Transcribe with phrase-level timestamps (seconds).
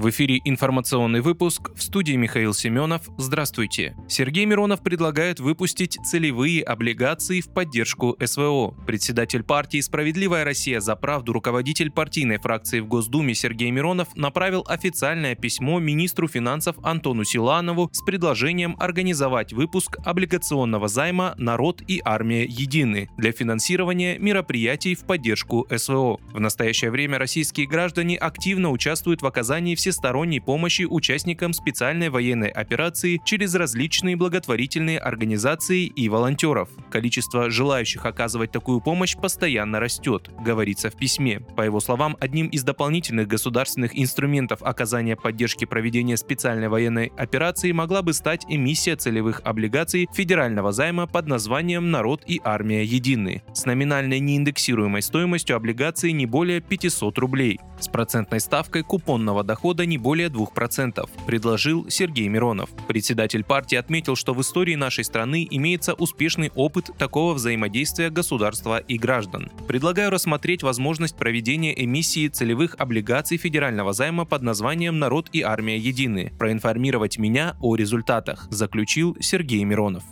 [0.00, 3.02] В эфире информационный выпуск в студии Михаил Семенов.
[3.18, 3.94] Здравствуйте.
[4.08, 8.74] Сергей Миронов предлагает выпустить целевые облигации в поддержку СВО.
[8.86, 15.34] Председатель партии «Справедливая Россия за правду» руководитель партийной фракции в Госдуме Сергей Миронов направил официальное
[15.34, 23.10] письмо министру финансов Антону Силанову с предложением организовать выпуск облигационного займа «Народ и армия едины»
[23.18, 26.16] для финансирования мероприятий в поддержку СВО.
[26.32, 32.48] В настоящее время российские граждане активно участвуют в оказании всех всесторонней помощи участникам специальной военной
[32.48, 36.68] операции через различные благотворительные организации и волонтеров.
[36.90, 41.40] Количество желающих оказывать такую помощь постоянно растет, говорится в письме.
[41.56, 48.02] По его словам, одним из дополнительных государственных инструментов оказания поддержки проведения специальной военной операции могла
[48.02, 54.20] бы стать эмиссия целевых облигаций федерального займа под названием «Народ и армия едины» с номинальной
[54.20, 60.28] неиндексируемой стоимостью облигации не более 500 рублей, с процентной ставкой купонного дохода дохода не более
[60.28, 62.70] 2%, предложил Сергей Миронов.
[62.86, 68.98] Председатель партии отметил, что в истории нашей страны имеется успешный опыт такого взаимодействия государства и
[68.98, 69.50] граждан.
[69.66, 76.32] Предлагаю рассмотреть возможность проведения эмиссии целевых облигаций федерального займа под названием «Народ и армия едины»,
[76.38, 80.04] проинформировать меня о результатах, заключил Сергей Миронов.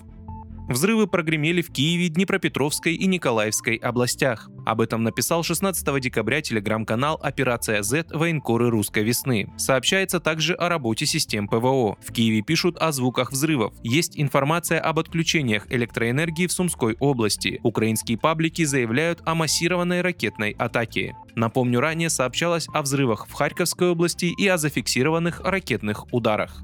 [0.69, 4.51] Взрывы прогремели в Киеве, Днепропетровской и Николаевской областях.
[4.67, 8.09] Об этом написал 16 декабря телеграм-канал «Операция Z.
[8.11, 9.51] Военкоры русской весны».
[9.57, 11.97] Сообщается также о работе систем ПВО.
[12.07, 13.73] В Киеве пишут о звуках взрывов.
[13.83, 17.61] Есть информация об отключениях электроэнергии в Сумской области.
[17.63, 21.17] Украинские паблики заявляют о массированной ракетной атаке.
[21.35, 26.63] Напомню, ранее сообщалось о взрывах в Харьковской области и о зафиксированных ракетных ударах.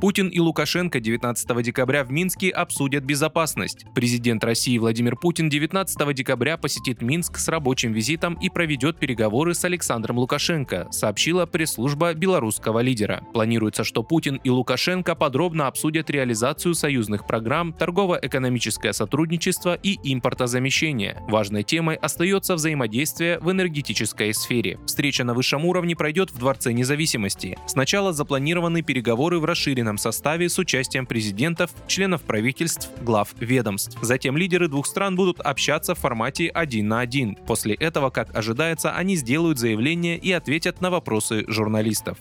[0.00, 3.86] Путин и Лукашенко 19 декабря в Минске обсудят безопасность.
[3.94, 9.64] Президент России Владимир Путин 19 декабря посетит Минск с рабочим визитом и проведет переговоры с
[9.64, 13.22] Александром Лукашенко, сообщила пресс-служба белорусского лидера.
[13.32, 21.22] Планируется, что Путин и Лукашенко подробно обсудят реализацию союзных программ, торгово-экономическое сотрудничество и импортозамещение.
[21.26, 24.78] Важной темой остается взаимодействие в энергетической сфере.
[24.84, 27.56] Встреча на высшем уровне пройдет в Дворце независимости.
[27.66, 33.96] Сначала запланированы переговоры в расширенном расширенном составе с участием президентов, членов правительств, глав ведомств.
[34.02, 37.36] Затем лидеры двух стран будут общаться в формате один на один.
[37.46, 42.18] После этого, как ожидается, они сделают заявление и ответят на вопросы журналистов.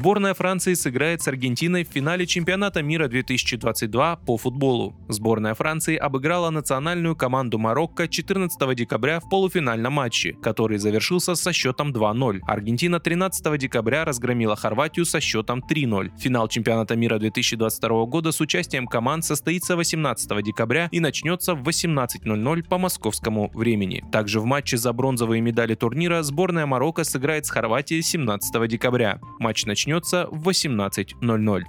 [0.00, 4.96] Сборная Франции сыграет с Аргентиной в финале чемпионата мира 2022 по футболу.
[5.10, 11.92] Сборная Франции обыграла национальную команду Марокко 14 декабря в полуфинальном матче, который завершился со счетом
[11.92, 12.38] 2-0.
[12.46, 16.12] Аргентина 13 декабря разгромила Хорватию со счетом 3-0.
[16.18, 22.62] Финал чемпионата мира 2022 года с участием команд состоится 18 декабря и начнется в 18.00
[22.62, 24.02] по московскому времени.
[24.10, 29.20] Также в матче за бронзовые медали турнира сборная Марокко сыграет с Хорватией 17 декабря.
[29.38, 31.62] Матч начнется начнется в 18.00.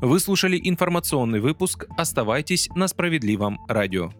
[0.00, 1.86] Вы слушали информационный выпуск.
[1.96, 4.10] Оставайтесь на справедливом радио.